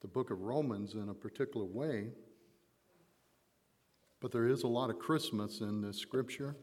[0.00, 2.10] the book of Romans in a particular way,
[4.20, 6.56] but there is a lot of Christmas in this scripture,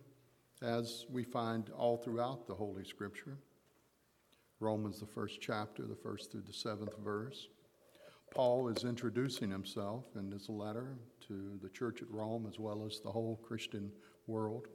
[0.62, 3.38] as we find all throughout the Holy Scripture.
[4.60, 7.50] Romans, the first chapter, the first through the seventh verse.
[8.34, 10.98] Paul is introducing himself in this letter
[11.28, 13.92] to the church at Rome as well as the whole Christian
[14.26, 14.68] world.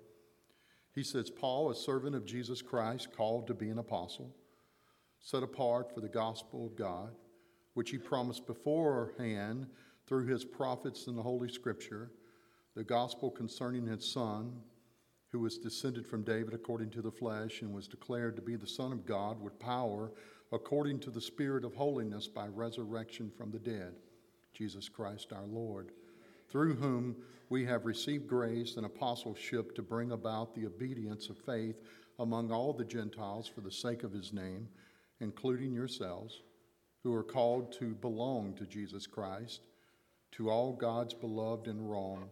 [0.95, 4.34] He says, Paul, a servant of Jesus Christ, called to be an apostle,
[5.20, 7.14] set apart for the gospel of God,
[7.79, 9.64] which he promised beforehand
[10.04, 12.11] through his prophets in the Holy Scripture,
[12.75, 14.53] the gospel concerning his Son,
[15.29, 18.67] who was descended from David according to the flesh and was declared to be the
[18.67, 20.11] Son of God with power
[20.50, 23.95] according to the Spirit of holiness by resurrection from the dead,
[24.53, 25.92] Jesus Christ our Lord,
[26.48, 27.14] through whom
[27.48, 31.76] we have received grace and apostleship to bring about the obedience of faith
[32.19, 34.67] among all the Gentiles for the sake of his name,
[35.20, 36.42] including yourselves,
[37.02, 39.61] who are called to belong to Jesus Christ,
[40.33, 42.25] to all God's beloved in Rome,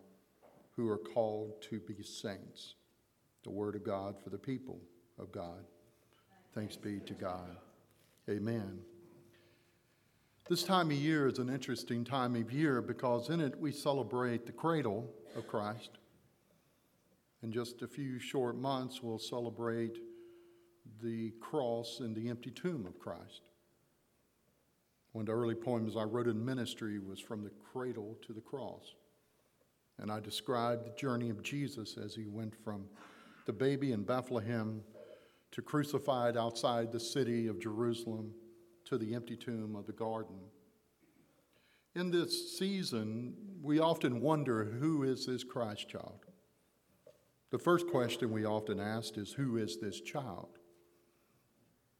[0.76, 2.74] who are called to be saints.
[3.44, 4.80] The word of God for the people
[5.18, 5.64] of God.
[6.54, 7.56] Thanks be to God.
[8.28, 8.80] Amen.
[10.48, 14.46] This time of year is an interesting time of year because in it we celebrate
[14.46, 15.90] the cradle of Christ.
[17.42, 19.98] In just a few short months, we'll celebrate
[21.02, 23.42] the cross and the empty tomb of Christ.
[25.16, 28.40] One of the early poems I wrote in ministry was From the Cradle to the
[28.42, 28.96] Cross.
[29.98, 32.84] And I described the journey of Jesus as he went from
[33.46, 34.82] the baby in Bethlehem
[35.52, 38.30] to crucified outside the city of Jerusalem
[38.84, 40.36] to the empty tomb of the garden.
[41.94, 46.26] In this season, we often wonder who is this Christ child?
[47.52, 50.58] The first question we often ask is who is this child?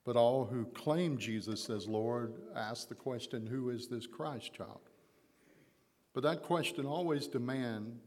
[0.07, 4.81] But all who claim Jesus as Lord ask the question who is this Christ child?
[6.15, 7.99] But that question always demand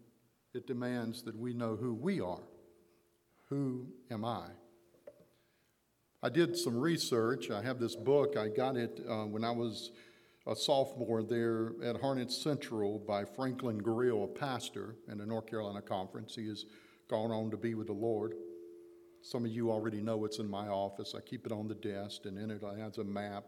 [0.53, 2.41] it demands that we know who we are.
[3.49, 4.45] Who am I?
[6.23, 7.51] I did some research.
[7.51, 8.35] I have this book.
[8.35, 9.91] I got it uh, when I was
[10.47, 15.81] a sophomore there at Harnett Central by Franklin Grill, a pastor in the North Carolina
[15.81, 16.33] Conference.
[16.35, 16.65] He has
[17.09, 18.33] gone on to be with the Lord.
[19.21, 21.13] Some of you already know it's in my office.
[21.15, 23.45] I keep it on the desk, and in it I have a map.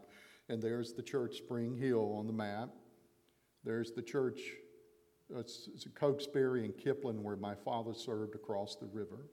[0.48, 2.70] And there's the church Spring Hill on the map.
[3.64, 4.40] There's the church,
[5.34, 9.28] uh, it's, it's Cokesbury and Kipling, where my father served across the river.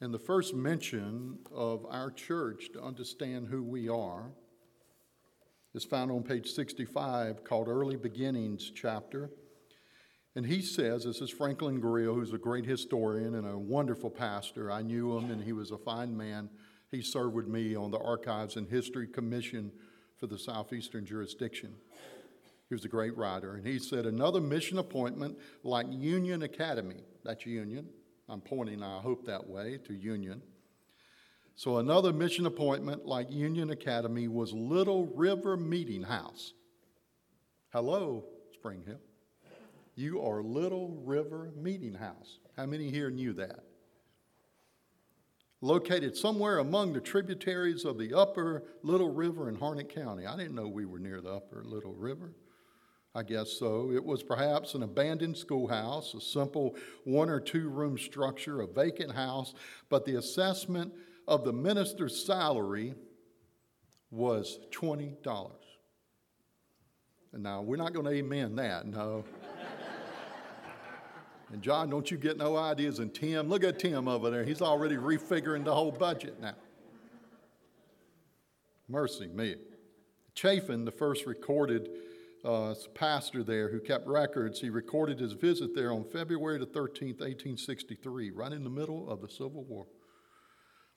[0.00, 4.32] And the first mention of our church to understand who we are
[5.72, 9.30] is found on page 65 called Early Beginnings chapter.
[10.36, 14.70] And he says, this is Franklin Grill, who's a great historian and a wonderful pastor.
[14.70, 16.50] I knew him and he was a fine man.
[16.90, 19.70] He served with me on the Archives and History Commission
[20.18, 21.74] for the Southeastern jurisdiction.
[22.68, 23.54] He was a great writer.
[23.54, 27.86] And he said, another mission appointment like Union Academy, that's Union,
[28.28, 30.42] I'm pointing, I hope, that way to Union.
[31.56, 36.54] So another mission appointment like Union Academy was Little River Meeting House.
[37.72, 38.24] Hello,
[38.54, 38.98] Spring Hill.
[39.96, 42.40] You are Little River Meeting House.
[42.56, 43.60] How many here knew that?
[45.60, 50.26] Located somewhere among the tributaries of the upper Little River in Harnett County.
[50.26, 52.34] I didn't know we were near the upper Little River.
[53.14, 53.92] I guess so.
[53.92, 56.74] It was perhaps an abandoned schoolhouse, a simple
[57.04, 59.54] one or two room structure, a vacant house,
[59.88, 60.92] but the assessment
[61.28, 62.94] of the minister's salary
[64.10, 65.14] was $20.
[67.32, 69.24] And now, we're not going to amen that, no.
[71.54, 72.98] And John, don't you get no ideas.
[72.98, 74.42] And Tim, look at Tim over there.
[74.42, 76.56] He's already refiguring the whole budget now.
[78.88, 79.54] Mercy me.
[80.34, 81.90] Chaffin, the first recorded
[82.44, 84.60] uh, pastor there who kept records.
[84.60, 89.20] He recorded his visit there on February the 13th, 1863, right in the middle of
[89.20, 89.86] the Civil War,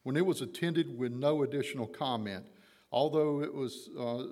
[0.02, 2.46] when it was attended with no additional comment.
[2.92, 4.24] Although it was uh,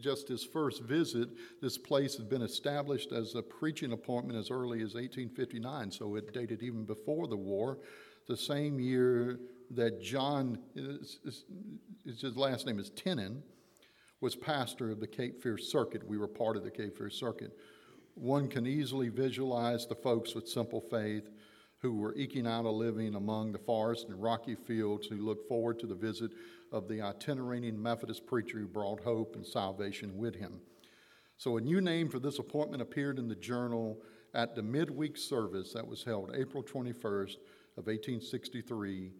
[0.00, 1.28] just his first visit,
[1.60, 6.32] this place had been established as a preaching appointment as early as 1859, so it
[6.32, 7.78] dated even before the war,
[8.26, 9.40] the same year
[9.70, 13.42] that John, his last name is Tennant,
[14.20, 16.06] was pastor of the Cape Fear Circuit.
[16.06, 17.52] We were part of the Cape Fear Circuit.
[18.14, 21.28] One can easily visualize the folks with simple faith
[21.80, 25.78] who were eking out a living among the forest and rocky fields who looked forward
[25.78, 26.32] to the visit
[26.72, 30.60] of the itinerant Methodist preacher who brought hope and salvation with him.
[31.36, 34.00] So, a new name for this appointment appeared in the journal
[34.34, 37.36] at the midweek service that was held April 21st
[37.76, 39.12] of 1863,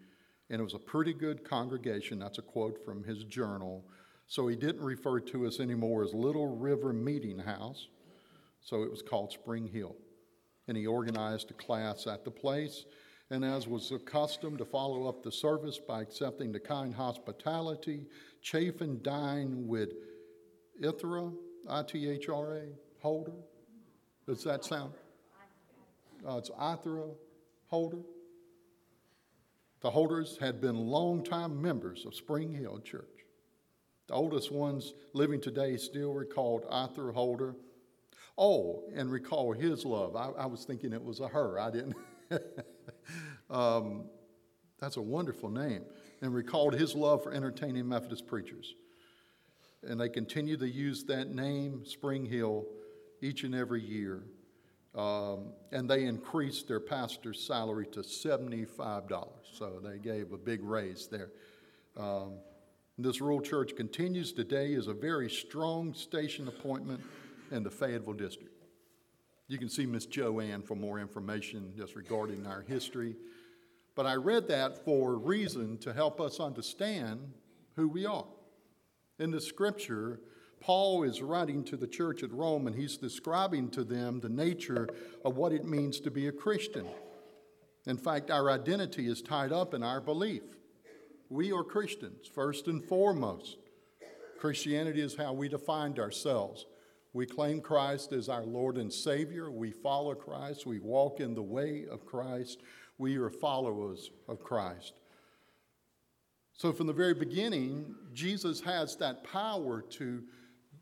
[0.50, 2.18] and it was a pretty good congregation.
[2.18, 3.84] That's a quote from his journal
[4.26, 7.88] So he didn't refer to us anymore as Little River Meeting House,
[8.60, 9.96] so it was called Spring Hill.
[10.66, 12.84] And he organized a class at the place,
[13.30, 18.06] and as was accustomed to follow up the service by accepting the kind hospitality,
[18.40, 19.92] Chaffin dine with
[20.82, 21.30] Ithra,
[21.68, 22.62] I T H R A,
[23.00, 23.32] Holder.
[24.26, 24.92] Does that sound?
[26.26, 27.10] Uh, it's Ithra
[27.66, 28.00] Holder.
[29.80, 33.04] The Holders had been longtime members of Spring Hill Church.
[34.08, 37.54] The oldest ones living today still recalled Ithra Holder.
[38.38, 40.16] Oh, and recall his love.
[40.16, 41.60] I, I was thinking it was a her.
[41.60, 41.96] I didn't.
[43.50, 44.04] um,
[44.78, 45.84] that's a wonderful name.
[46.20, 48.74] And recalled his love for entertaining Methodist preachers.
[49.84, 52.64] And they continue to use that name, Spring Hill,
[53.22, 54.24] each and every year.
[54.94, 59.28] Um, and they increased their pastor's salary to $75.
[59.52, 61.30] So they gave a big raise there.
[61.96, 62.38] Um,
[62.96, 67.00] this rural church continues today as a very strong station appointment
[67.52, 68.64] in the Fayetteville district.
[69.46, 73.16] You can see Miss Joanne for more information just regarding our history.
[73.98, 77.32] But I read that for a reason to help us understand
[77.74, 78.28] who we are.
[79.18, 80.20] In the scripture,
[80.60, 84.88] Paul is writing to the church at Rome and he's describing to them the nature
[85.24, 86.86] of what it means to be a Christian.
[87.86, 90.44] In fact, our identity is tied up in our belief.
[91.28, 93.56] We are Christians, first and foremost.
[94.38, 96.66] Christianity is how we defined ourselves.
[97.12, 99.50] We claim Christ as our Lord and Savior.
[99.50, 100.66] We follow Christ.
[100.66, 102.60] We walk in the way of Christ.
[102.98, 104.94] We are followers of Christ.
[106.52, 110.22] So, from the very beginning, Jesus has that power to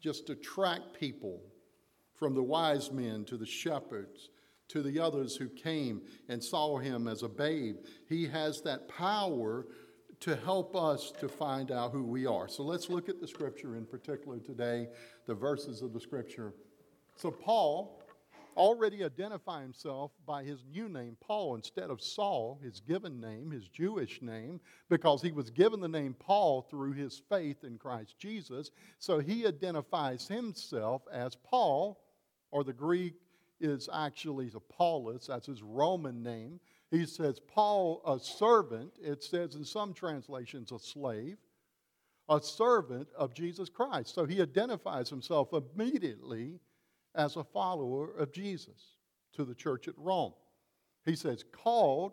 [0.01, 1.43] just attract people
[2.15, 4.31] from the wise men to the shepherds
[4.69, 7.77] to the others who came and saw him as a babe.
[8.09, 9.67] He has that power
[10.21, 12.49] to help us to find out who we are.
[12.49, 14.89] So let's look at the scripture in particular today,
[15.27, 16.55] the verses of the scripture.
[17.17, 18.03] So Paul
[18.57, 23.69] already identify himself by his new name, Paul, instead of Saul, his given name, his
[23.69, 28.71] Jewish name, because he was given the name Paul through his faith in Christ Jesus.
[28.99, 32.01] So he identifies himself as Paul,
[32.51, 33.15] or the Greek
[33.61, 36.61] is actually Apollos, that's his Roman name.
[36.91, 41.39] He says, Paul, a servant, it says in some translations, a slave,
[42.29, 44.15] a servant of Jesus Christ.
[44.15, 46.61] So he identifies himself immediately
[47.17, 48.97] as a follower of Jesus
[49.35, 50.33] to the church at Rome.
[51.05, 52.13] He says, called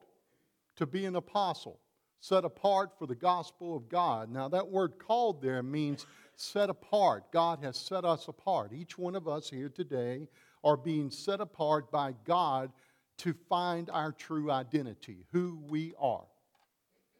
[0.76, 1.80] to be an apostle,
[2.20, 4.32] set apart for the gospel of God.
[4.32, 6.06] Now, that word called there means
[6.36, 7.32] set apart.
[7.32, 8.72] God has set us apart.
[8.74, 10.28] Each one of us here today
[10.64, 12.72] are being set apart by God
[13.18, 16.26] to find our true identity, who we are.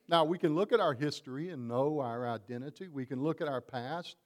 [0.08, 2.88] Now, we can look at our history and know our identity.
[2.88, 4.18] We can look at our past.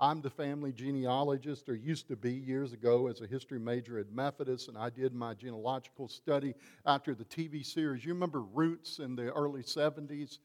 [0.00, 4.12] I'm the family genealogist, or used to be years ago as a history major at
[4.12, 6.54] Methodist, and I did my genealogical study
[6.86, 8.04] after the TV series.
[8.04, 10.38] You remember Roots in the early 70s?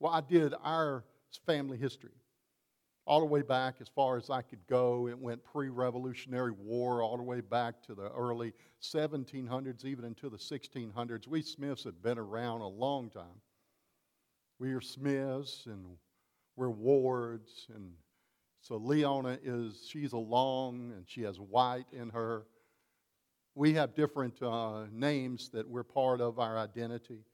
[0.00, 1.04] Well, I did our
[1.46, 2.12] family history
[3.06, 5.08] all the way back as far as I could go.
[5.08, 10.30] It went pre Revolutionary War all the way back to the early 1700s, even into
[10.30, 11.26] the 1600s.
[11.26, 13.40] We Smiths had been around a long time.
[14.58, 15.84] We are Smiths and
[16.56, 17.66] we're Wards.
[17.74, 17.92] And
[18.62, 22.46] so Leona is, she's a long and she has white in her.
[23.56, 27.24] We have different uh, names that we're part of our identity.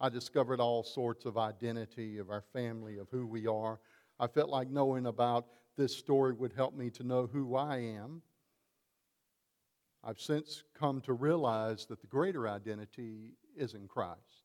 [0.00, 3.80] I discovered all sorts of identity of our family, of who we are.
[4.20, 8.22] I felt like knowing about this story would help me to know who I am.
[10.04, 14.44] I've since come to realize that the greater identity is in Christ,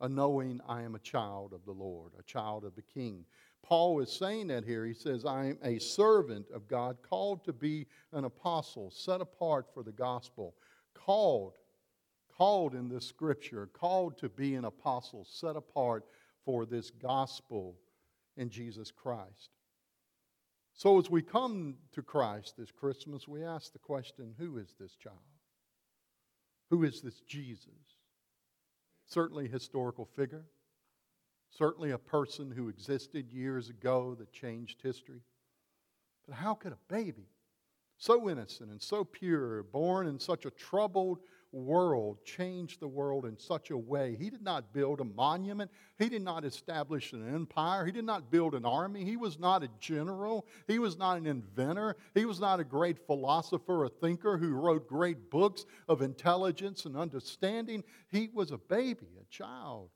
[0.00, 3.24] a knowing I am a child of the Lord, a child of the King.
[3.70, 4.84] Paul is saying that here.
[4.84, 9.66] He says, I am a servant of God, called to be an apostle, set apart
[9.72, 10.56] for the gospel,
[10.92, 11.54] called,
[12.36, 16.04] called in this scripture, called to be an apostle, set apart
[16.44, 17.76] for this gospel
[18.36, 19.50] in Jesus Christ.
[20.74, 24.96] So, as we come to Christ this Christmas, we ask the question who is this
[24.96, 25.16] child?
[26.70, 27.70] Who is this Jesus?
[29.06, 30.46] Certainly, historical figure,
[31.56, 35.20] certainly a person who existed years ago that changed history.
[36.26, 37.28] But how could a baby,
[37.98, 41.18] so innocent and so pure, born in such a troubled
[41.52, 44.16] world, change the world in such a way.
[44.18, 45.70] He did not build a monument.
[45.98, 47.84] He did not establish an empire.
[47.84, 49.04] He did not build an army.
[49.04, 50.46] He was not a general.
[50.68, 51.96] He was not an inventor.
[52.14, 56.96] He was not a great philosopher or thinker who wrote great books of intelligence and
[56.96, 57.82] understanding.
[58.10, 59.90] He was a baby, a child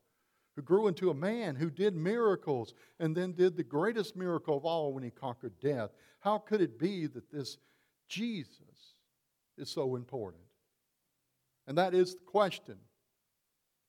[0.55, 4.65] who grew into a man, who did miracles, and then did the greatest miracle of
[4.65, 5.89] all when he conquered death.
[6.19, 7.57] How could it be that this
[8.07, 8.95] Jesus
[9.57, 10.43] is so important?
[11.67, 12.77] And that is the question.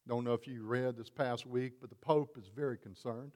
[0.09, 3.33] Don't know if you read this past week, but the Pope is very concerned.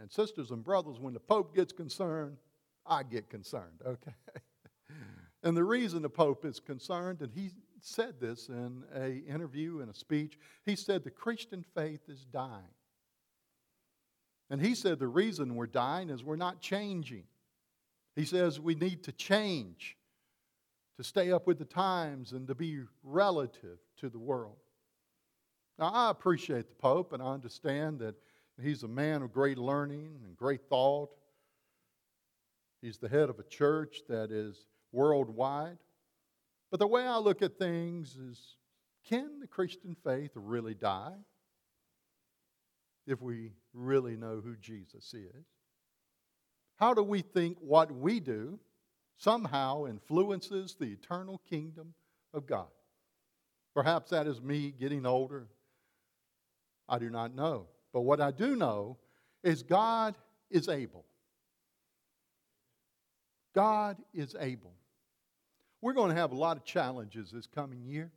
[0.00, 2.38] And sisters and brothers, when the Pope gets concerned,
[2.86, 4.14] I get concerned, okay?
[5.42, 7.50] and the reason the Pope is concerned, and he
[7.84, 12.62] said this in an interview, in a speech, he said the Christian faith is dying.
[14.50, 17.24] And he said the reason we're dying is we're not changing.
[18.16, 19.96] He says we need to change
[20.96, 24.56] to stay up with the times and to be relative to the world.
[25.78, 28.14] Now, I appreciate the Pope and I understand that
[28.62, 31.10] he's a man of great learning and great thought.
[32.80, 35.78] He's the head of a church that is worldwide.
[36.74, 38.56] But the way I look at things is
[39.08, 41.14] can the Christian faith really die
[43.06, 45.46] if we really know who Jesus is?
[46.74, 48.58] How do we think what we do
[49.18, 51.94] somehow influences the eternal kingdom
[52.32, 52.66] of God?
[53.72, 55.46] Perhaps that is me getting older.
[56.88, 57.68] I do not know.
[57.92, 58.98] But what I do know
[59.44, 60.16] is God
[60.50, 61.04] is able.
[63.54, 64.74] God is able.
[65.84, 68.10] We're going to have a lot of challenges this coming year.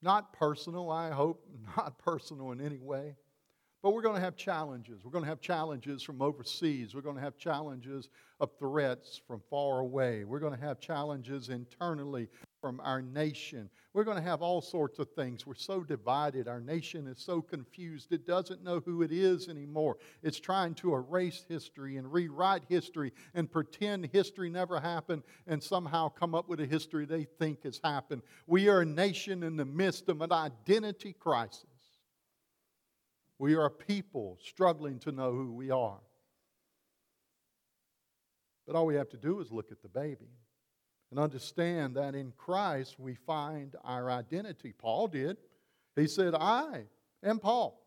[0.00, 3.16] Not personal, I hope, not personal in any way.
[3.82, 5.04] But we're going to have challenges.
[5.04, 6.94] We're going to have challenges from overseas.
[6.94, 8.08] We're going to have challenges
[8.40, 10.24] of threats from far away.
[10.24, 12.30] We're going to have challenges internally
[12.64, 13.68] from our nation.
[13.92, 15.46] We're going to have all sorts of things.
[15.46, 16.48] We're so divided.
[16.48, 18.10] Our nation is so confused.
[18.10, 19.98] It doesn't know who it is anymore.
[20.22, 26.08] It's trying to erase history and rewrite history and pretend history never happened and somehow
[26.08, 28.22] come up with a history they think has happened.
[28.46, 31.66] We are a nation in the midst of an identity crisis.
[33.38, 36.00] We are a people struggling to know who we are.
[38.66, 40.30] But all we have to do is look at the baby
[41.14, 44.74] and understand that in Christ we find our identity.
[44.76, 45.36] Paul did.
[45.94, 46.86] He said, I
[47.22, 47.80] am Paul.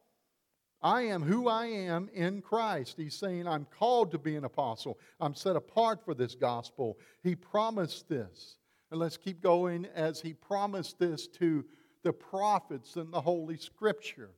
[0.82, 2.96] I am who I am in Christ.
[2.96, 4.98] He's saying, I'm called to be an apostle.
[5.20, 7.00] I'm set apart for this gospel.
[7.22, 8.60] He promised this.
[8.92, 11.66] And let's keep going as he promised this to
[12.04, 14.32] the prophets in the Holy Scripture.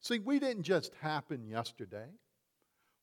[0.00, 2.08] See, we didn't just happen yesterday.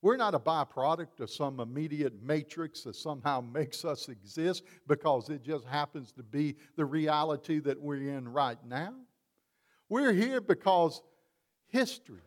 [0.02, 5.42] We're not a byproduct of some immediate matrix that somehow makes us exist because it
[5.42, 8.94] just happens to be the reality that we're in right now.
[9.88, 11.02] We're here because
[11.68, 12.22] history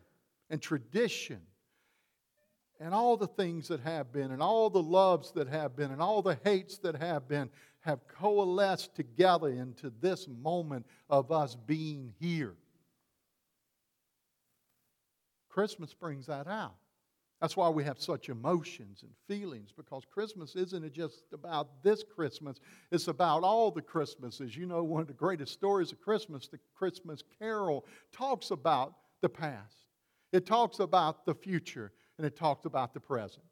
[0.50, 1.40] and tradition
[2.80, 6.02] and all the things that have been, and all the loves that have been, and
[6.02, 7.48] all the hates that have been,
[7.80, 12.54] have coalesced together into this moment of us being here.
[15.48, 16.74] Christmas brings that out.
[17.40, 22.58] That's why we have such emotions and feelings because Christmas isn't just about this Christmas,
[22.90, 24.56] it's about all the Christmases.
[24.56, 29.28] You know, one of the greatest stories of Christmas, the Christmas Carol, talks about the
[29.28, 29.86] past,
[30.32, 33.44] it talks about the future, and it talks about the present.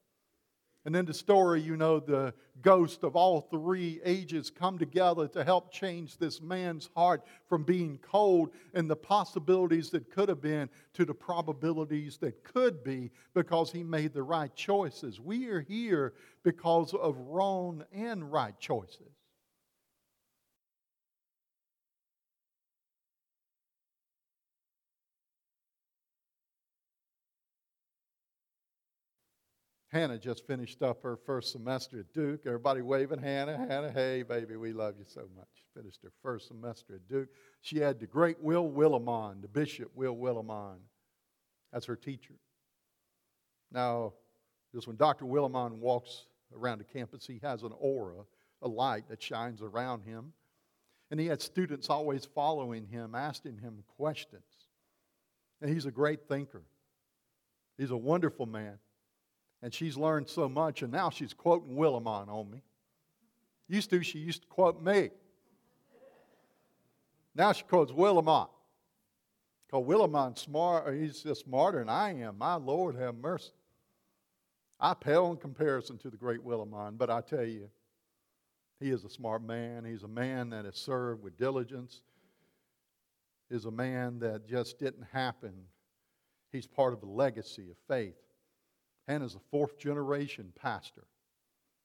[0.84, 5.44] And then the story, you know, the ghost of all three ages come together to
[5.44, 10.68] help change this man's heart from being cold and the possibilities that could have been
[10.94, 15.20] to the probabilities that could be because he made the right choices.
[15.20, 19.21] We are here because of wrong and right choices.
[29.92, 32.46] Hannah just finished up her first semester at Duke.
[32.46, 33.58] Everybody waving Hannah.
[33.58, 35.46] Hannah, hey, baby, we love you so much.
[35.76, 37.28] Finished her first semester at Duke.
[37.60, 40.78] She had the great Will Willimon, the Bishop Will Willimon.
[41.74, 42.34] That's her teacher.
[43.70, 44.14] Now,
[44.74, 45.26] just when Dr.
[45.26, 46.24] Willimon walks
[46.56, 48.24] around the campus, he has an aura,
[48.62, 50.32] a light that shines around him.
[51.10, 54.42] And he had students always following him, asking him questions.
[55.60, 56.62] And he's a great thinker.
[57.76, 58.78] He's a wonderful man.
[59.62, 62.62] And she's learned so much, and now she's quoting Willimon on me.
[63.68, 65.10] Used to, she used to quote me.
[67.34, 68.48] Now she quotes Willimon.
[69.66, 72.36] Because Willimon's smart, he's just smarter than I am.
[72.38, 73.52] My Lord have mercy.
[74.78, 77.70] I pale in comparison to the great Willimon, but I tell you,
[78.80, 79.84] he is a smart man.
[79.84, 82.02] He's a man that has served with diligence.
[83.48, 85.52] Is a man that just didn't happen.
[86.50, 88.16] He's part of a legacy of faith.
[89.12, 91.04] Hannah's a fourth generation pastor.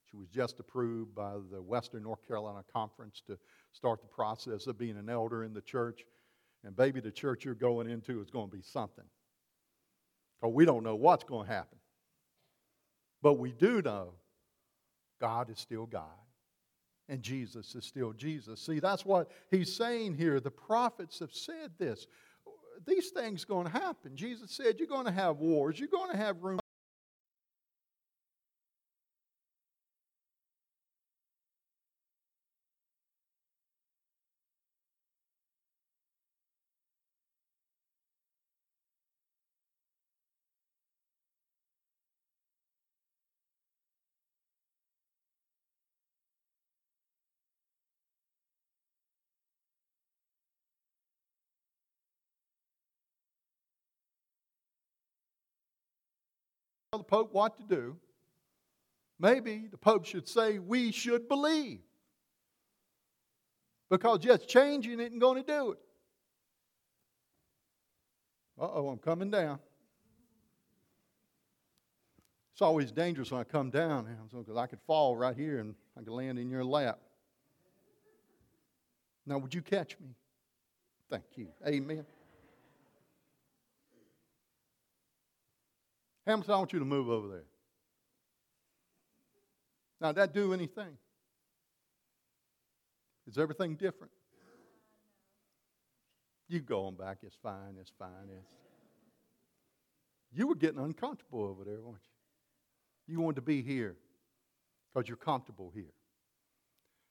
[0.10, 3.38] She was just approved by the Western North Carolina Conference to
[3.74, 6.06] start the process of being an elder in the church.
[6.64, 9.04] And baby, the church you're going into is going to be something.
[10.40, 11.78] Because we don't know what's going to happen.
[13.22, 14.14] But we do know
[15.20, 16.06] God is still God.
[17.10, 18.62] And Jesus is still Jesus.
[18.62, 20.40] See, that's what he's saying here.
[20.40, 22.08] The prophets have said this.
[22.86, 24.16] These things going to happen.
[24.16, 26.60] Jesus said, You're going to have wars, you're going to have room.
[56.98, 57.96] The Pope what to do.
[59.20, 61.80] Maybe the Pope should say we should believe.
[63.90, 65.80] Because just changing isn't going to do it.
[68.60, 69.60] Uh oh, I'm coming down.
[72.54, 76.02] It's always dangerous when I come down because I could fall right here and I
[76.02, 77.00] could land in your lap.
[79.28, 80.16] Now, would you catch me?
[81.10, 81.50] Thank you.
[81.68, 82.06] Amen.
[86.28, 87.46] Hamilton, I want you to move over there.
[90.02, 90.98] Now, did that do anything?
[93.28, 94.12] Is everything different?
[96.50, 97.20] You go on back.
[97.24, 97.78] It's fine.
[97.80, 98.10] It's fine.
[98.38, 98.52] It's...
[100.34, 102.04] You were getting uncomfortable over there, weren't
[103.08, 103.14] you?
[103.14, 103.96] You wanted to be here
[104.94, 105.94] because you're comfortable here.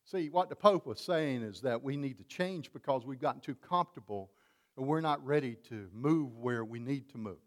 [0.04, 3.40] See, what the Pope was saying is that we need to change because we've gotten
[3.40, 4.30] too comfortable
[4.76, 7.38] and we're not ready to move where we need to move.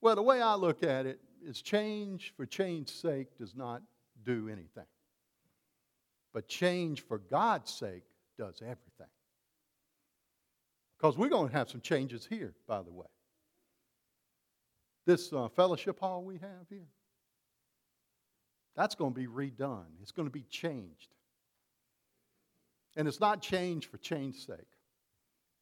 [0.00, 3.82] Well, the way I look at it is change for change's sake does not
[4.24, 4.86] do anything.
[6.32, 8.04] But change for God's sake
[8.36, 9.12] does everything.
[10.96, 13.06] Because we're going to have some changes here, by the way.
[15.06, 16.88] This uh, fellowship hall we have here,
[18.76, 19.86] that's going to be redone.
[20.02, 21.08] It's going to be changed.
[22.96, 24.58] And it's not changed for change's sake.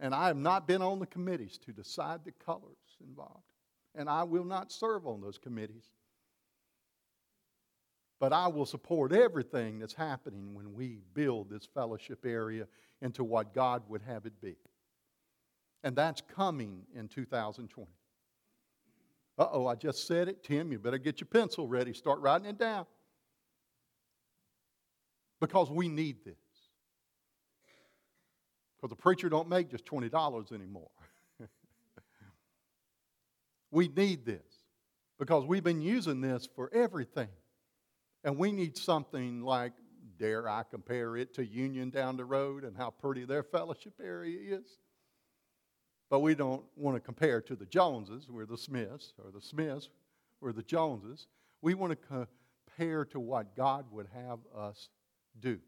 [0.01, 3.45] And I have not been on the committees to decide the colors involved
[3.97, 5.85] and I will not serve on those committees.
[8.19, 12.67] But I will support everything that's happening when we build this fellowship area
[13.03, 14.57] into what God would have it be.
[15.85, 17.91] And that's coming in 2020.
[19.39, 20.43] Uh oh, I just said it.
[20.43, 21.93] Tim, you better get your pencil ready.
[21.93, 22.87] Start writing it down.
[25.41, 26.35] Because we need this.
[28.77, 30.89] Because the preacher don't make just $20 anymore.
[33.77, 34.41] We need this
[35.19, 37.29] because we've been using this for everything.
[38.25, 39.75] And we need something like,
[40.19, 44.57] dare I compare it to Union down the road and how pretty their fellowship area
[44.57, 44.79] is?
[46.09, 49.91] But we don't want to compare to the Joneses, we're the Smiths, or the Smiths,
[50.41, 51.27] we're the Joneses.
[51.61, 52.27] We want to
[52.77, 54.89] compare to what God would have us
[55.39, 55.59] do.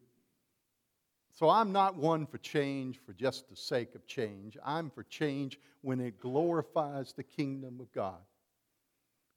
[1.39, 4.57] So I'm not one for change for just the sake of change.
[4.61, 8.19] I'm for change when it glorifies the kingdom of God.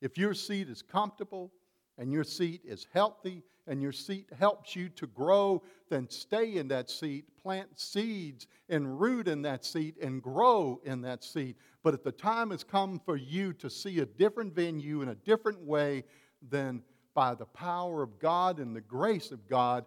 [0.01, 1.53] If your seat is comfortable
[1.99, 6.67] and your seat is healthy and your seat helps you to grow, then stay in
[6.67, 11.57] that seat, plant seeds and root in that seat and grow in that seat.
[11.85, 15.15] But if the time has come for you to see a different venue in a
[15.15, 16.03] different way,
[16.51, 16.83] then
[17.15, 19.85] by the power of God and the grace of God,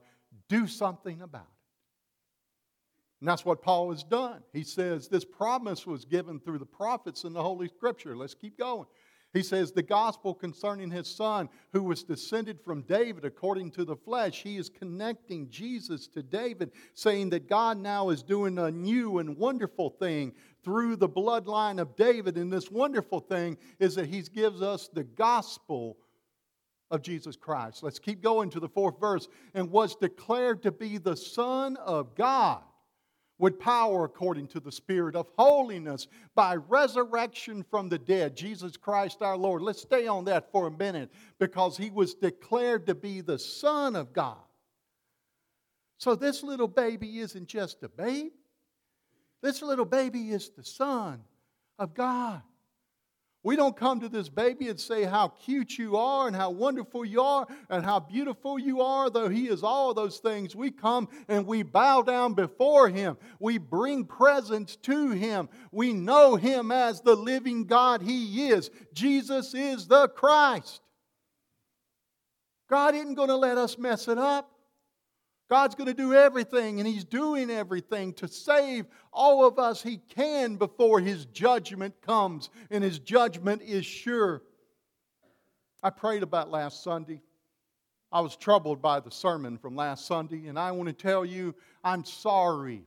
[0.47, 1.55] do something about it.
[3.26, 4.44] And that's what Paul has done.
[4.54, 8.16] He says this promise was given through the prophets in the Holy Scripture.
[8.16, 8.86] Let's keep going.
[9.34, 13.96] He says, The gospel concerning his son, who was descended from David according to the
[13.96, 19.18] flesh, he is connecting Jesus to David, saying that God now is doing a new
[19.18, 20.32] and wonderful thing
[20.64, 22.38] through the bloodline of David.
[22.38, 25.98] And this wonderful thing is that he gives us the gospel
[26.92, 27.82] of Jesus Christ.
[27.82, 29.28] Let's keep going to the fourth verse.
[29.56, 32.62] And was declared to be the Son of God
[33.38, 39.21] with power according to the Spirit of holiness by resurrection from the dead, Jesus Christ
[39.21, 39.62] our Lord.
[39.62, 43.95] Let's stay on that for a minute because he was declared to be the Son
[43.95, 44.38] of God.
[45.98, 48.32] So this little baby isn't just a babe,
[49.41, 51.21] this little baby is the Son
[51.78, 52.41] of God.
[53.45, 57.05] We don't come to this baby and say how cute you are and how wonderful
[57.05, 60.55] you are and how beautiful you are, though He is all those things.
[60.55, 63.17] We come and we bow down before Him.
[63.39, 65.47] We bring presents to Him.
[65.71, 68.71] We know Him as the living God He is.
[68.95, 70.81] Jesus is the Christ.
[72.67, 74.55] God isn't going to let us mess it up.
[75.49, 79.97] God's going to do everything, and He's doing everything to save all of us He
[79.97, 84.41] can before His judgment comes, and His judgment is sure.
[85.84, 87.21] I prayed about last Sunday.
[88.12, 91.53] I was troubled by the sermon from last Sunday, and I want to tell you
[91.84, 92.84] I'm sorry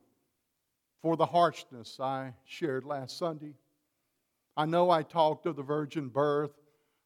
[1.02, 3.54] for the harshness I shared last Sunday.
[4.56, 6.50] I know I talked of the virgin birth.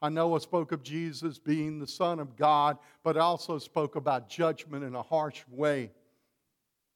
[0.02, 3.94] I know I spoke of Jesus being the Son of God, but I also spoke
[3.94, 5.92] about judgment in a harsh way.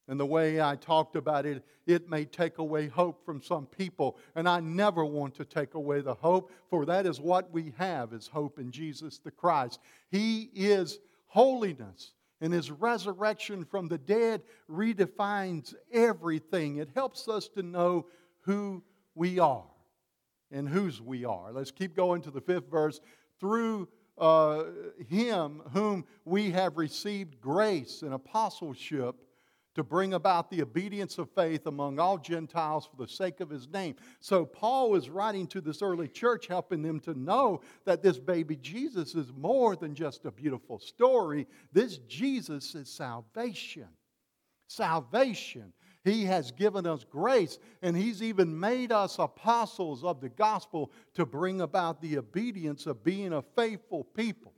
[0.09, 4.19] And the way I talked about it, it may take away hope from some people.
[4.35, 8.13] And I never want to take away the hope, for that is what we have
[8.13, 9.79] is hope in Jesus the Christ.
[10.11, 12.13] He is holiness.
[12.41, 16.79] And his resurrection from the dead redefines everything.
[16.79, 18.07] It helps us to know
[18.43, 18.83] who
[19.15, 19.65] we are
[20.51, 21.53] and whose we are.
[21.53, 23.01] Let's keep going to the fifth verse.
[23.41, 24.65] Through uh,
[25.09, 29.17] him whom we have received grace and apostleship
[29.75, 33.69] to bring about the obedience of faith among all Gentiles for the sake of his
[33.69, 33.95] name.
[34.21, 38.57] So, Paul is writing to this early church, helping them to know that this baby
[38.57, 41.47] Jesus is more than just a beautiful story.
[41.75, 43.89] This Jesus is salvation.
[44.67, 45.75] Salvation.
[46.07, 51.27] He has given us grace, and He's even made us apostles of the gospel to
[51.27, 54.53] bring about the obedience of being a faithful people.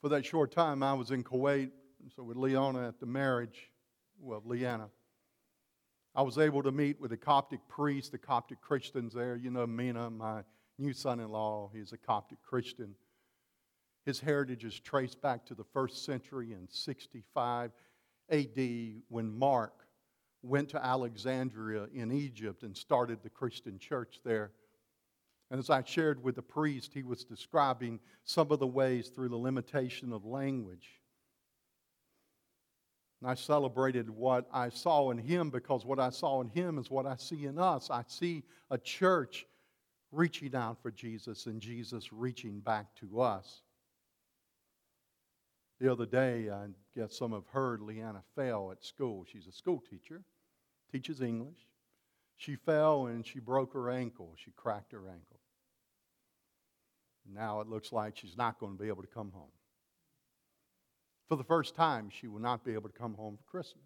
[0.00, 1.70] For that short time, I was in Kuwait,
[2.16, 3.70] so with Leona at the marriage,
[4.20, 4.88] well, Leanna.
[6.16, 9.36] I was able to meet with the Coptic priest, the Coptic Christians there.
[9.36, 10.42] You know, Mina, my
[10.76, 12.96] new son in law, he's a Coptic Christian.
[14.04, 17.70] His heritage is traced back to the first century in 65
[18.30, 19.72] AD when Mark
[20.42, 24.52] went to Alexandria in Egypt and started the Christian church there.
[25.50, 29.30] And as I shared with the priest, he was describing some of the ways through
[29.30, 30.88] the limitation of language.
[33.20, 36.90] And I celebrated what I saw in him because what I saw in him is
[36.90, 37.90] what I see in us.
[37.90, 39.46] I see a church
[40.12, 43.62] reaching out for Jesus and Jesus reaching back to us.
[45.80, 49.24] The other day, I guess some have heard Leanna fell at school.
[49.30, 50.22] She's a school teacher,
[50.90, 51.58] teaches English.
[52.36, 54.34] She fell and she broke her ankle.
[54.36, 55.40] She cracked her ankle.
[57.32, 59.50] Now it looks like she's not going to be able to come home.
[61.28, 63.84] For the first time, she will not be able to come home for Christmas.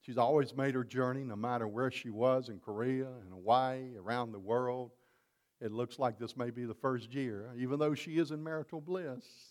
[0.00, 4.32] She's always made her journey, no matter where she was in Korea, in Hawaii, around
[4.32, 4.90] the world.
[5.60, 8.80] It looks like this may be the first year, even though she is in marital
[8.80, 9.49] bliss.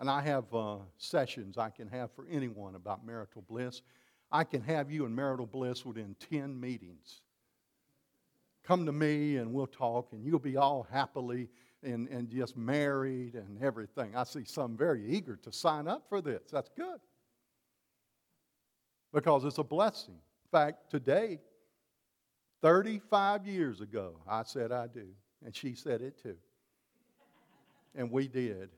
[0.00, 3.82] And I have uh, sessions I can have for anyone about marital bliss.
[4.32, 7.20] I can have you in marital bliss within 10 meetings.
[8.64, 11.50] Come to me and we'll talk, and you'll be all happily
[11.82, 14.16] and, and just married and everything.
[14.16, 16.42] I see some very eager to sign up for this.
[16.50, 17.00] That's good.
[19.12, 20.14] Because it's a blessing.
[20.14, 21.40] In fact, today,
[22.62, 25.08] 35 years ago, I said I do.
[25.44, 26.36] And she said it too.
[27.94, 28.70] And we did.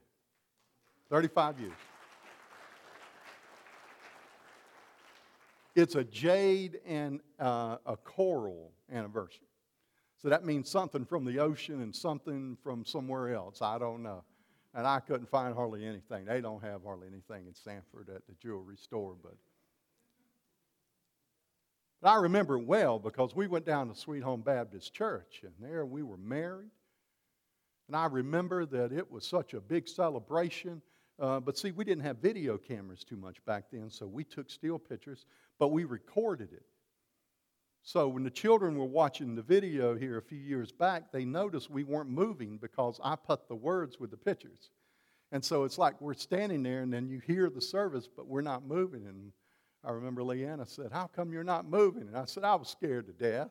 [1.12, 1.72] 35 years.
[5.76, 9.46] It's a jade and uh, a coral anniversary.
[10.16, 13.60] So that means something from the ocean and something from somewhere else.
[13.60, 14.24] I don't know.
[14.72, 16.24] And I couldn't find hardly anything.
[16.24, 19.34] They don't have hardly anything in Sanford at the jewelry store, but.
[22.00, 25.84] But I remember well because we went down to Sweet Home Baptist Church, and there
[25.84, 26.70] we were married.
[27.86, 30.80] And I remember that it was such a big celebration.
[31.18, 34.50] Uh, but see, we didn't have video cameras too much back then, so we took
[34.50, 35.26] still pictures,
[35.58, 36.64] but we recorded it.
[37.82, 41.68] So when the children were watching the video here a few years back, they noticed
[41.68, 44.70] we weren't moving because I put the words with the pictures.
[45.32, 48.42] And so it's like we're standing there and then you hear the service, but we're
[48.42, 49.06] not moving.
[49.06, 49.32] And
[49.84, 52.02] I remember Leanna said, How come you're not moving?
[52.02, 53.50] And I said, I was scared to death.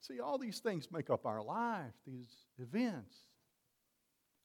[0.00, 3.16] See, all these things make up our life, these events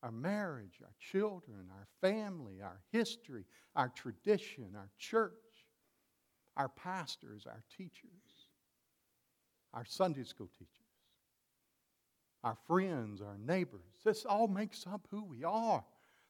[0.03, 5.31] our marriage, our children, our family, our history, our tradition, our church,
[6.55, 8.47] our pastors, our teachers,
[9.73, 10.71] our Sunday school teachers,
[12.43, 13.81] our friends, our neighbors.
[14.03, 15.83] This all makes up who we are,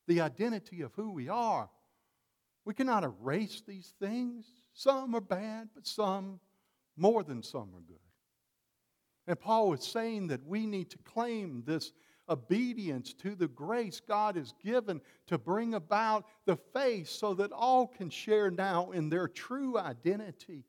[0.08, 1.70] the identity of who we are.
[2.66, 4.46] We cannot erase these things.
[4.74, 6.40] Some are bad, but some,
[6.96, 7.98] more than some, are good.
[9.28, 11.92] And Paul is saying that we need to claim this
[12.30, 17.88] obedience to the grace God has given to bring about the faith so that all
[17.88, 20.66] can share now in their true identity.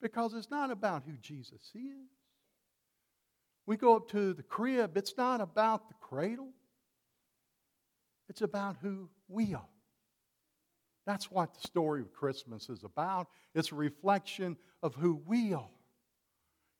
[0.00, 2.10] Because it's not about who Jesus is.
[3.66, 6.48] We go up to the crib, it's not about the cradle,
[8.28, 9.68] it's about who we are.
[11.06, 13.28] That's what the story of Christmas is about.
[13.54, 15.70] It's a reflection of who we are.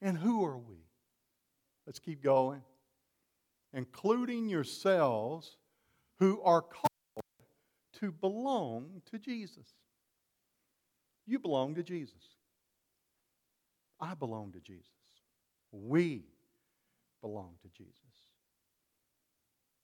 [0.00, 0.76] And who are we?
[1.86, 2.62] Let's keep going.
[3.72, 5.56] Including yourselves
[6.18, 7.24] who are called
[8.00, 9.66] to belong to Jesus.
[11.26, 12.36] You belong to Jesus.
[14.00, 14.86] I belong to Jesus.
[15.72, 16.24] We
[17.20, 17.94] belong to Jesus.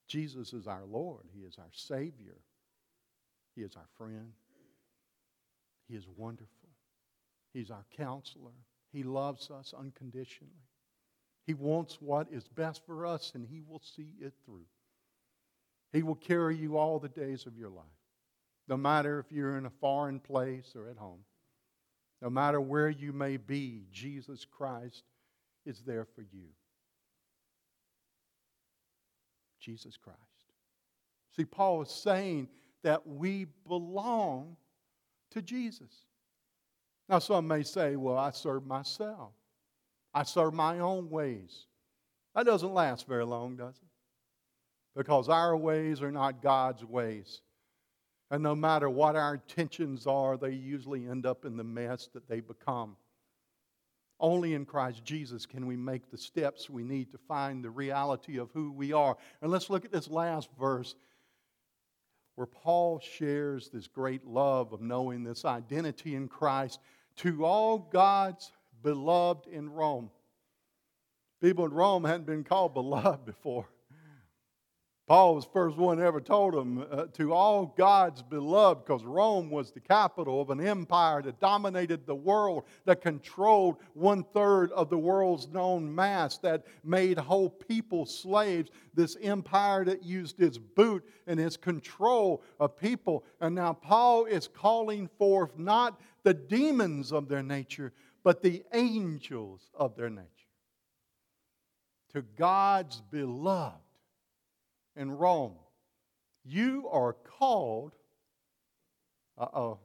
[0.06, 2.36] Jesus is our Lord, He is our Savior,
[3.56, 4.32] He is our friend,
[5.88, 6.68] He is wonderful,
[7.52, 8.52] He's our counselor.
[8.92, 10.52] He loves us unconditionally.
[11.46, 14.66] He wants what is best for us, and He will see it through.
[15.92, 17.84] He will carry you all the days of your life,
[18.66, 21.20] no matter if you're in a foreign place or at home.
[22.22, 25.02] No matter where you may be, Jesus Christ
[25.66, 26.48] is there for you.
[29.60, 30.18] Jesus Christ.
[31.36, 32.48] See, Paul is saying
[32.82, 34.56] that we belong
[35.32, 36.06] to Jesus.
[37.08, 39.32] Now, some may say, well, I serve myself,
[40.14, 41.66] I serve my own ways.
[42.34, 43.88] That doesn't last very long, does it?
[44.96, 47.42] Because our ways are not God's ways.
[48.30, 52.28] And no matter what our intentions are, they usually end up in the mess that
[52.28, 52.96] they become.
[54.20, 58.38] Only in Christ Jesus can we make the steps we need to find the reality
[58.38, 59.16] of who we are.
[59.42, 60.94] And let's look at this last verse
[62.36, 66.80] where Paul shares this great love of knowing this identity in Christ
[67.16, 68.50] to all God's
[68.84, 70.10] beloved in Rome.
[71.42, 73.66] People in Rome hadn't been called beloved before.
[75.06, 79.50] Paul was the first one ever told them uh, to all God's beloved, because Rome
[79.50, 84.88] was the capital of an empire that dominated the world, that controlled one third of
[84.88, 88.70] the world's known mass, that made whole people slaves.
[88.94, 93.24] This empire that used its boot and its control of people.
[93.42, 97.92] And now Paul is calling forth not the demons of their nature,
[98.24, 100.28] but the angels of their nature.
[102.14, 103.76] To God's beloved
[104.96, 105.56] in Rome.
[106.44, 107.92] You are called.
[109.36, 109.78] Uh oh.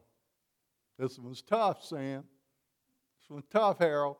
[0.97, 2.23] This one's tough, Sam.
[3.19, 4.17] This one's tough, Harold.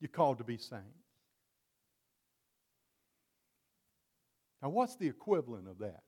[0.00, 0.84] You're called to be saints.
[4.62, 6.02] Now, what's the equivalent of that?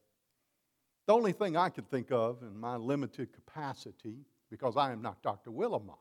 [1.06, 5.22] The only thing I can think of in my limited capacity, because I am not
[5.22, 5.50] Dr.
[5.50, 5.96] Willimon,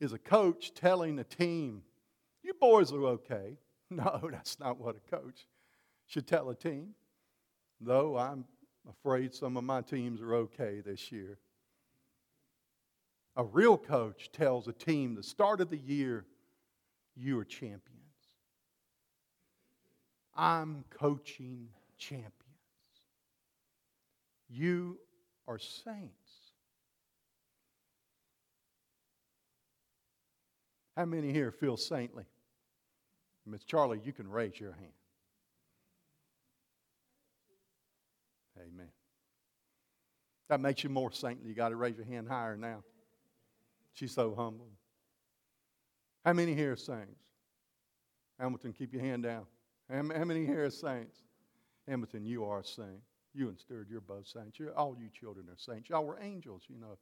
[0.00, 1.82] is a coach telling a team,
[2.42, 3.58] You boys are okay.
[3.88, 5.46] No, that's not what a coach
[6.06, 6.88] should tell a team,
[7.80, 8.44] though I'm
[8.90, 11.38] afraid some of my teams are okay this year.
[13.36, 16.24] A real coach tells a team the start of the year,
[17.14, 17.82] you are champions.
[20.34, 22.32] I'm coaching champions.
[24.48, 24.98] You
[25.48, 26.25] are saints.
[30.96, 32.24] How many here feel saintly?
[33.44, 34.92] Miss Charlie, you can raise your hand.
[38.58, 38.88] Amen.
[40.48, 41.48] That makes you more saintly.
[41.48, 42.82] You got to raise your hand higher now.
[43.92, 44.68] She's so humble.
[46.24, 47.22] How many here are saints?
[48.40, 49.46] Hamilton, keep your hand down.
[49.90, 51.18] How many here are saints?
[51.86, 53.00] Hamilton, you are a saint.
[53.32, 54.58] You and Stewart, you're both saints.
[54.58, 55.88] You're, all you children are saints.
[55.88, 56.98] Y'all were angels, you know.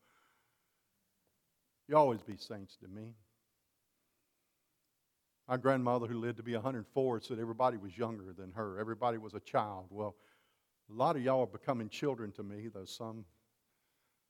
[1.89, 3.15] You always be saints to me.
[5.49, 8.79] My grandmother, who lived to be 104, said everybody was younger than her.
[8.79, 9.87] Everybody was a child.
[9.91, 10.17] Well,
[10.91, 13.25] a lot of y'all are becoming children to me, though some,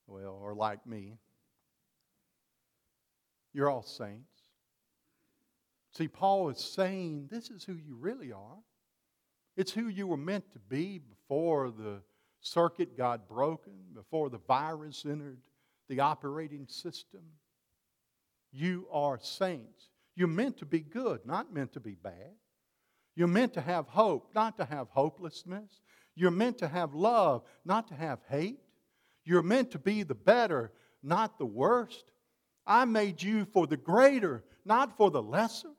[0.07, 1.17] well, are like me.
[3.53, 4.41] You're all saints.
[5.93, 8.57] See, Paul is saying this is who you really are.
[9.55, 12.01] It's who you were meant to be before the
[12.41, 15.39] circuit got broken, before the virus entered
[15.87, 17.21] the operating system.
[18.51, 19.87] You are saints.
[20.15, 22.33] You're meant to be good, not meant to be bad.
[23.15, 25.81] You're meant to have hope, not to have hopelessness.
[26.15, 28.59] You're meant to have love, not to have hate.
[29.23, 30.71] You're meant to be the better,
[31.03, 32.05] not the worst.
[32.65, 35.71] I made you for the greater, not for the lesser.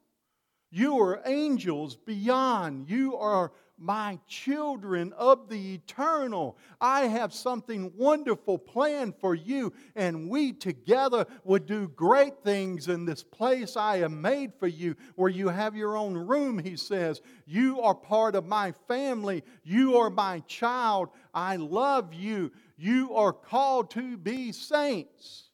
[0.76, 2.90] You are angels beyond.
[2.90, 6.58] You are my children of the eternal.
[6.82, 13.06] I have something wonderful planned for you, and we together would do great things in
[13.06, 17.22] this place I have made for you, where you have your own room, he says.
[17.46, 19.44] You are part of my family.
[19.64, 21.08] You are my child.
[21.32, 22.52] I love you.
[22.76, 25.44] You are called to be saints.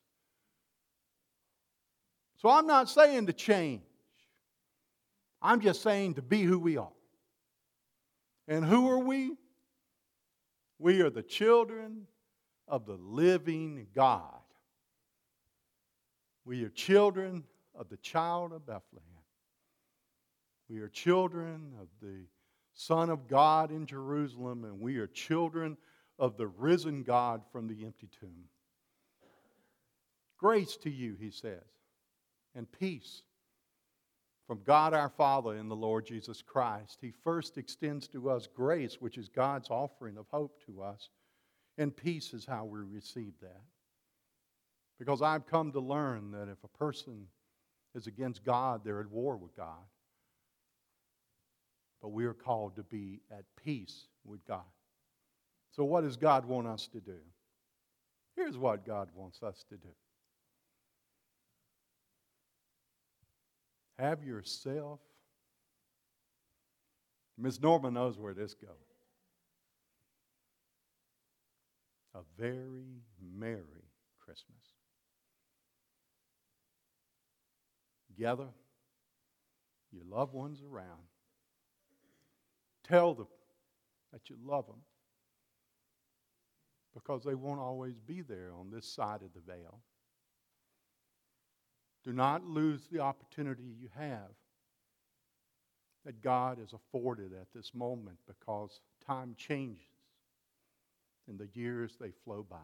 [2.39, 3.83] So I'm not saying to change,
[5.43, 6.93] I'm just saying to be who we are.
[8.47, 9.37] And who are we?
[10.79, 12.07] We are the children
[12.69, 14.41] of the living God.
[16.45, 19.07] We are children of the child of Bethlehem.
[20.69, 22.27] We are children of the
[22.75, 25.77] Son of God in Jerusalem, and we are children
[26.19, 28.49] of the risen God from the empty tomb.
[30.39, 31.63] Grace to you, he says,
[32.55, 33.23] and peace
[34.53, 36.99] from God our Father and the Lord Jesus Christ.
[37.01, 41.09] He first extends to us grace, which is God's offering of hope to us,
[41.79, 43.62] and peace is how we receive that.
[44.99, 47.29] Because I've come to learn that if a person
[47.95, 49.87] is against God, they're at war with God.
[52.03, 54.61] But we are called to be at peace with God.
[55.71, 57.21] So, what does God want us to do?
[58.37, 59.95] Here's what God wants us to do
[64.03, 64.99] have yourself.
[67.38, 68.69] Miss Norma knows where this goes.
[72.15, 73.03] A very
[73.38, 73.87] merry
[74.19, 74.75] Christmas.
[78.19, 78.49] Gather
[79.93, 81.07] your loved ones around.
[82.87, 83.29] Tell them
[84.12, 84.83] that you love them
[86.93, 89.81] because they won't always be there on this side of the veil.
[92.05, 94.31] Do not lose the opportunity you have
[96.05, 99.87] that God has afforded at this moment because time changes
[101.29, 102.57] and the years they flow by.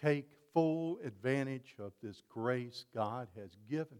[0.00, 3.98] Take full advantage of this grace God has given.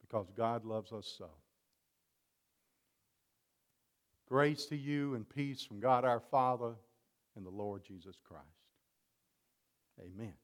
[0.00, 1.30] Because God loves us so.
[4.28, 6.74] Grace to you and peace from God our Father
[7.36, 8.44] and the Lord Jesus Christ.
[10.00, 10.34] Amen.